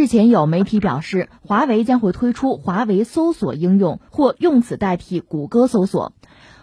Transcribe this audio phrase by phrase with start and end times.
[0.00, 6.14] 日前有媒体表示，华为将会推出华为搜索应用，或用此代替谷歌搜索。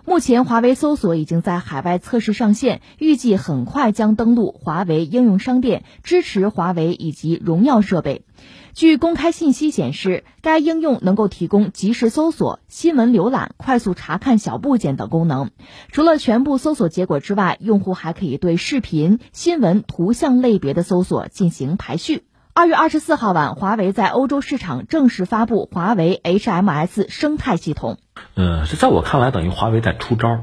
[0.05, 8.25] 目前，华为搜索已经在海外测试上线，预计很快将登陆华为应用商店，支持华为以及荣耀设备。
[8.73, 15.51] 据公开信息显示，该应用能够提供即时搜索、新闻浏览、快速查看小部件等功能。
[15.91, 22.23] 除了全部搜索结果之外，用户还可以对视频、新闻、图像类别的搜索进行排序。
[22.57, 27.99] 二月二十四号晚，华为在欧洲市场正式发布华为 HMS 生态系统。
[28.33, 30.39] 呃，这在我看来等于华为在出招，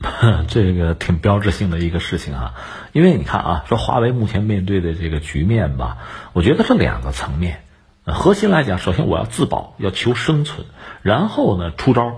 [0.48, 2.54] 这个挺标志性的一个事情啊。
[2.92, 5.98] 因为你看啊，说华为目前面对的这个局面吧，
[6.32, 7.60] 我觉得是两个层面。
[8.06, 10.64] 核心来讲，首先我要自保，要求生存，
[11.02, 12.14] 然后呢出招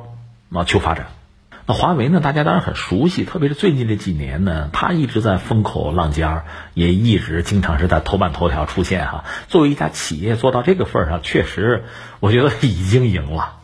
[0.53, 1.09] 啊求发展。
[1.67, 2.21] 那华为呢？
[2.21, 9.25] 大家当然很熟悉，特别是最近这几年呢，它一直在风口浪尖儿，也一直经常是在头版头条出现哈。
[9.49, 11.85] 作为一家企业做到这个份儿上，确实
[12.21, 13.57] 我觉得已经赢了。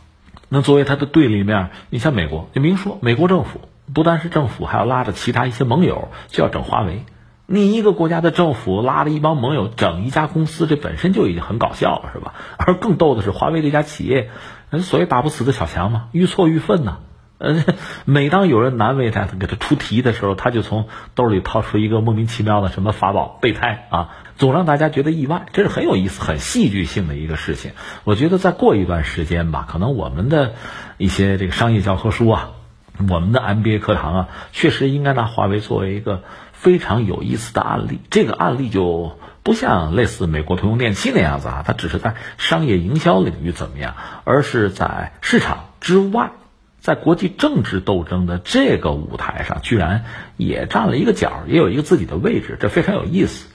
[0.49, 3.61] 那作为它的对立面，你像美国，就明说，美国政府
[3.93, 7.03] 不单是政府，还要拉着其他一些盟友就要整华为。
[7.45, 12.33] 你一个国家的政府拉着一帮盟友整一家公司，这本身就已经很搞笑了，是吧？
[12.57, 14.31] 而更逗的是，华为这家企业，
[14.79, 16.97] 所谓打不死的小强嘛，愈挫愈奋呐。
[17.41, 17.63] 呃，
[18.05, 27.71] 每当有人难为他，给他出题的时候，他就从兜里掏出一个莫名其妙的什么法宝备胎啊，总让大家觉得意外，这是很有意思、很戏剧性的一个事情。
[28.03, 30.53] 我觉得再过一段时间吧，可能我们的
[30.97, 32.51] 一些这个商业教科书啊，
[33.09, 36.21] 我们的 MBA 课堂啊，确实应该拿华为作为一个
[36.53, 37.99] 非常有意思的案例。
[38.11, 43.95] 这个案例就不像类似美国通用电气那样子啊，它只是在商业营销领域怎么样，
[44.25, 46.33] 而是在市场之外。
[46.81, 50.03] 在国际政治斗争的这个舞台上，居然
[50.35, 53.47] 也占了一个角，也有一个自己的位置，这非常有意思。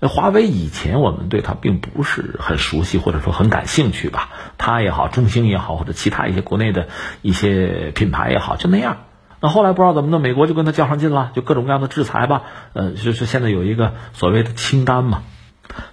[0.00, 4.28] 华为以前我们对它并不是很熟悉，或者说很感兴趣吧。
[4.58, 6.88] 它也好，中兴也好，或者其他一些国内的
[7.22, 8.98] 一些品牌也好，就那样。
[9.40, 12.42] 那后来不知道怎么的，美国就跟它较上劲了，就各种各样的制裁吧。
[12.74, 15.22] 呃，就是现在有一个所谓的清单嘛，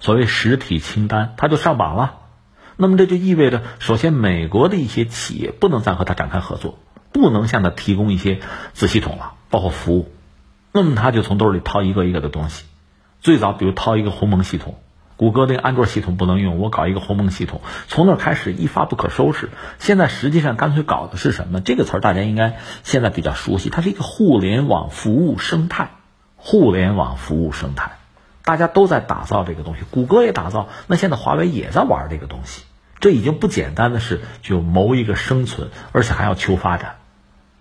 [0.01, 2.15] 所谓实体清单，它就上榜了。
[2.77, 6.79] 那么这就意味着，首先美国的一些企业不能再和他展开合作，
[7.11, 8.39] 不能向他提供一些
[8.73, 10.11] 子系统了，包括服务。
[10.71, 12.65] 那么他就从兜里掏一个一个的东西。
[13.19, 14.75] 最早比如掏一个鸿蒙系统，
[15.17, 19.49] 谷歌那个安卓系统不能用，我搞一个鸿蒙系统，从那开始一发不可收拾。
[19.79, 21.61] 现在实际上干脆搞的是什么？
[21.61, 25.91] 这个词儿大家应该现在比较熟悉，它是一个互联网服务生态。
[26.43, 27.99] 互联网服务生态，
[28.43, 32.63] 大家都在打造这个东西，谷歌也打造，那现在华为也在玩这个东西。
[32.99, 36.95] 这已经不简单的是就谋一个生存，而且还要求发展，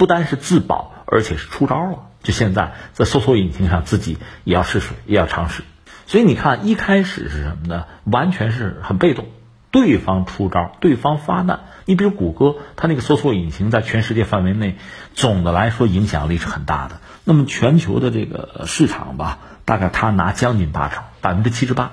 [0.01, 1.99] 不单是自保，而且是出招了。
[2.23, 5.63] 就现在在搜索引擎上，自己也要试水，也要尝试。
[6.07, 7.85] 所以你看，一开始是什么呢？
[8.05, 9.27] 完全是很被动，
[9.71, 11.61] 对方出招，对方发难。
[11.85, 14.79] 你比如谷歌，它那个搜索引擎在全世界范围内，
[15.13, 17.03] 总的来说影响力是很大的。
[17.25, 21.93] 那么全球的这个市场吧，大概它拿将近八成，百分之七十八。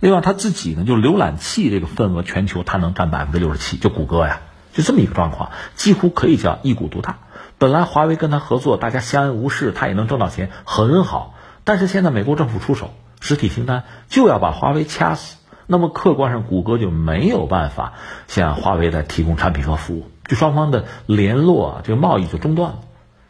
[0.00, 4.40] 另外，它自己呢，就浏览器这个份额，全球它能占百分之六十七，就谷歌呀，
[4.74, 7.20] 就这么一个状况，几乎可以叫一股独大。
[7.58, 11.34] 本来华为跟他合作，大家相安无事，他也能挣到钱，很好。
[11.64, 17.94] 但是现在美国政府出手，实体清单就要把华为掐死，那么客观上谷歌就没有办法
[18.28, 22.78] 向华为再提供产品和服务，就双方的联络，这个贸易就中断了。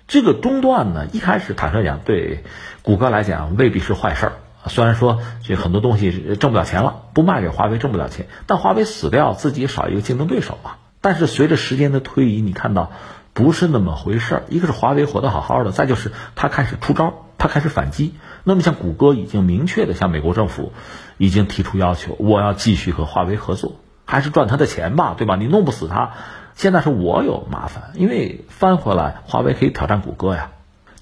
[0.06, 2.44] 这个中断呢，一开始坦率讲，对
[2.82, 4.32] 谷歌来讲未必是坏事儿。
[4.66, 10.76] 虽然说这很多东西挣不了钱了，不卖给华为挣不了钱，但华为死掉，自己少一个竞争对手啊。
[11.00, 12.90] 但是随着时间的推移，你看到
[13.38, 14.42] 不是那么回事儿。
[14.48, 18.14] 一个是华为活得好好的，再就是他开始出招，他开始反击。
[18.42, 20.72] 那么像谷歌已经明确的向美国政府
[21.18, 25.36] 已经提出要求，我要继续和华为合作，还是赚他的钱吧，对吧？
[25.36, 26.14] 你弄不死他，
[26.56, 30.50] 现在是我有麻烦，因为翻回来，华为可以挑战谷歌呀。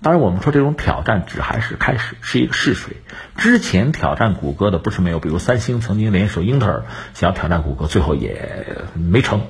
[0.03, 2.99] 当然，我们说这种挑战只还是开始，是一个试水。
[3.39, 9.41] 之前挑战谷歌的不是没有，比如三星曾经联手英特尔想要挑战谷歌，最后也没成，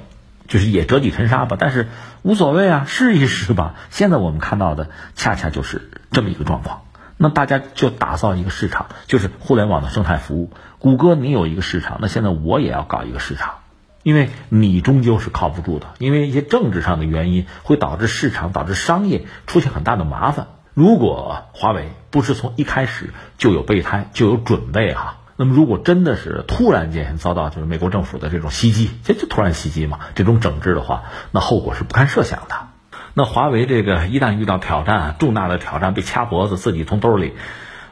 [0.48, 1.56] 就是也折戟沉沙吧。
[1.58, 1.88] 但是
[2.22, 3.74] 无所谓啊，试一试吧。
[3.90, 6.82] 现在我们看到的恰恰就是这么一个状况。
[7.18, 10.50] 那大家就打造一个市场，就是互联网的生态服务。
[10.78, 13.54] 谷歌你有一个市场，那现在我也要搞一个市场。
[14.02, 20.46] 因为你终究是靠不住的，因为一些政治上的原因会导致市场、导致商业出现很大的麻烦。
[20.74, 32.68] 如果华为不是从一开始就有备胎、就有准备哈，那么如果真的是突然间遭到就是美国政府的这种袭击，这就突然袭击嘛，这种整治的话，那后果是不堪设想的。
[33.14, 37.34] 那华为这个一旦遇到挑战、重大的挑战，被掐脖子，自己从兜里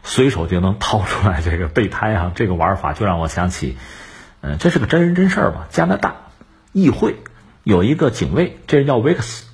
[0.03, 3.77] 随手就能掏出来这个备胎啊，这个玩法就让我想起。
[4.43, 5.67] 嗯，这是个真人真事儿吧？
[5.71, 6.17] 加拿大
[6.73, 7.17] 议会
[7.63, 9.47] 有一个警卫，这人叫维克斯，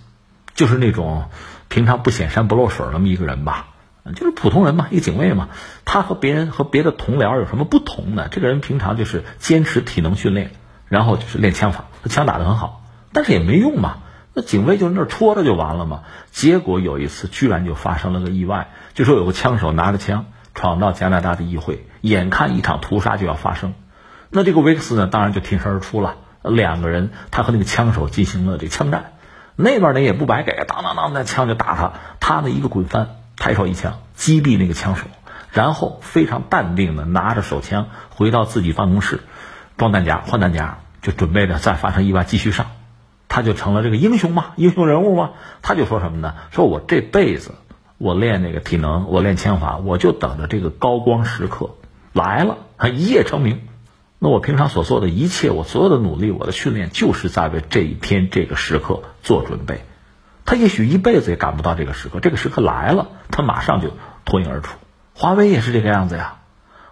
[0.54, 1.26] 就是那种
[1.68, 3.68] 平常不显山不露水那么一个人吧，
[4.14, 5.48] 就是普通人嘛，一个警卫嘛。
[5.84, 8.28] 他和别人和别的同僚有什么不同呢？
[8.30, 10.52] 这个人平常就是坚持体能训练，
[10.88, 12.82] 然后就是练枪法，他枪打得很好，
[13.12, 13.98] 但是也没用嘛。
[14.32, 16.02] 那警卫就那戳着就完了嘛。
[16.30, 23.74] 结果有一次居然就发生了个意外，就说有个枪手拿着枪闯到加拿大的议会，眼看一场屠杀就要发生。
[24.30, 26.16] 那这个维克斯呢，当然就挺身而出了。
[26.42, 29.12] 两个人，他和那个枪手进行了这枪战，
[29.56, 31.92] 那边呢也不白给，当当当，那枪就打他。
[32.18, 35.06] 他呢一个滚翻，抬手一枪击毙那个枪手，
[35.50, 39.20] 然后非常淡定的拿着手枪回到自己办公室，
[39.76, 42.66] 装弹夹换弹夹，就准备着再发生意外继续上。
[43.28, 45.30] 他就成了这个英雄嘛， 英雄人物嘛。
[45.62, 46.34] 他就说什么呢？
[46.50, 47.52] 说我这辈子
[47.96, 51.76] 我练那个体能，我练枪法，我就等着这个高光时刻
[52.12, 52.58] 来了，
[52.92, 53.62] 一夜成名。
[54.18, 59.80] 那我平常所做的一切，我所有的努力，我的训练，就是在为这一天这个时刻做准备。
[60.50, 63.92] 他也许一辈子也赶不到这个时刻，这个时刻来了，他马上就
[64.24, 64.78] 脱颖而出。
[65.14, 66.38] 华为也是这个样子呀。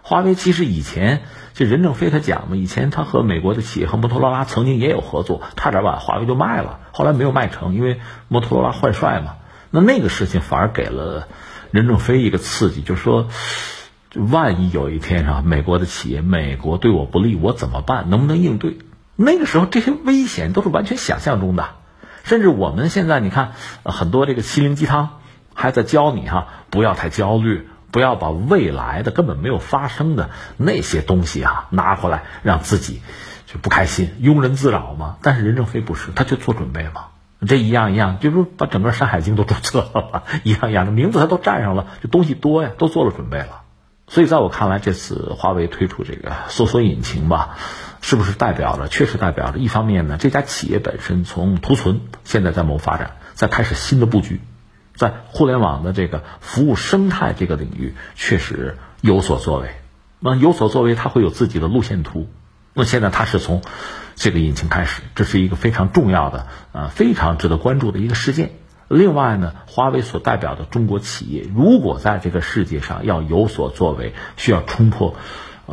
[0.01, 1.23] 华为其实以前，
[1.55, 9.33] 这任正非他讲嘛，以前他和美国的企业和摩托罗拉曾经也有合作，差点把华为就卖了，后来没有卖成，因为摩托罗拉换帅嘛。
[9.71, 11.27] 那那个事情反而给了
[11.71, 13.27] 任正非一个刺激，就说。
[14.15, 18.09] 万一有一天啊，美国的企业，美国对我不利，我怎么办？
[18.09, 18.77] 能不能应对？
[19.15, 21.75] 那个时候，这些危险都是完全想象中的。
[22.29, 23.53] 甚至我们现在，你看
[23.83, 25.17] 很多这个心灵鸡汤，
[25.55, 33.01] 还在教你哈，不要太焦虑，不要把未来的根本没有发生的那些东西啊拿回来，让自己
[33.47, 35.17] 就不开心，庸人自扰嘛。
[35.23, 37.05] 但是任正非不是，他就做准备嘛。
[37.47, 43.61] 这一样一样，就是把整个《山海经》都注册了， 一样一样的名字他都占上了，这东西多呀，都做了准备了。
[44.07, 47.57] 所以，在我看来，这次华为推出这个搜索引擎吧，
[48.01, 48.87] 是不是代表着？
[48.87, 54.39] 确实代表着一方面呢，这家企业本身从图存现在在谋发展，在开始新的布局，
[54.93, 59.71] 在互联网的这个服务生态这个领域确实有所作为。
[60.19, 62.29] 那有所作为，它会有自己的路线图。
[62.75, 63.63] 那现在它是从
[64.13, 68.51] 这个引擎开始，这是一个非常重要的、呃，非常值得关注的一个事件。
[68.87, 75.15] 另外呢，华为所代表的中国企业，如果在这个世界上要有所作为，需要冲破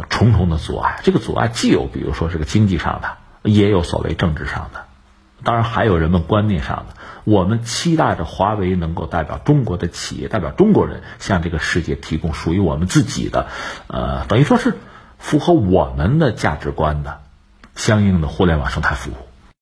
[0.09, 1.01] 重重的阻碍。
[1.03, 4.86] 这个阻碍既有，比如说这个经济上的，也有所谓政治上的，
[5.45, 6.95] 当然还有人们观念上的。
[7.25, 13.49] 我们期待着华为能够代表中国的企业，代表中国人，向这个世界提供属于我们自己的，
[13.89, 14.75] 呃，等于说是
[15.19, 17.21] 符合我们的价值观的
[17.75, 19.26] 相应的互联网生态服务。